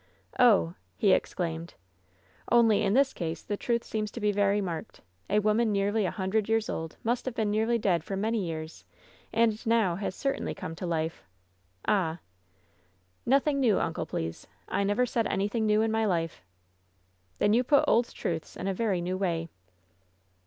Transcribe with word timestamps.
"Oh!" 0.39 0.73
he 0.97 1.11
exclaimed. 1.11 1.75
"Only 2.51 2.81
in 2.81 2.95
this 2.95 3.13
case 3.13 3.43
the 3.43 3.55
truth 3.55 3.83
seems 3.83 4.09
to 4.09 4.19
be 4.19 4.31
very 4.31 4.59
marked. 4.59 5.01
A 5.29 5.37
woman 5.37 5.71
nearly 5.71 6.05
a 6.07 6.09
hundred 6.09 6.49
years 6.49 6.71
old 6.71 6.97
must 7.03 7.25
have 7.25 7.35
been 7.35 7.51
nearly 7.51 7.77
dead 7.77 8.03
for 8.03 8.17
many 8.17 8.43
years 8.43 8.83
and 9.31 9.63
now 9.63 9.97
has 9.97 10.15
certainly 10.15 10.55
come 10.55 10.73
to 10.77 10.87
life." 10.87 11.23
"Ah!" 11.87 12.17
"Nothing 13.27 13.59
new, 13.59 13.79
uncle, 13.79 14.07
please. 14.07 14.47
I 14.67 14.83
never 14.83 15.05
said 15.05 15.27
anything 15.27 15.67
new 15.67 15.83
in 15.83 15.91
my 15.91 16.05
life." 16.05 16.41
"Then 17.37 17.53
you 17.53 17.63
put 17.63 17.85
old 17.87 18.11
truths 18.11 18.57
in 18.57 18.67
a 18.67 18.73
very 18.73 19.01
new 19.01 19.19
way." 19.19 19.49